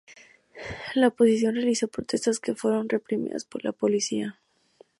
[0.95, 4.39] La oposición realizó protestas que fueron reprimidas por la policía.